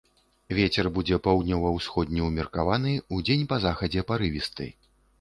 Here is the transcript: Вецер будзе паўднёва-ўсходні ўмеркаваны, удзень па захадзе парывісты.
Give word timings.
Вецер 0.59 0.89
будзе 0.95 1.19
паўднёва-ўсходні 1.27 2.25
ўмеркаваны, 2.31 2.97
удзень 3.21 3.49
па 3.55 3.63
захадзе 3.71 4.09
парывісты. 4.13 4.77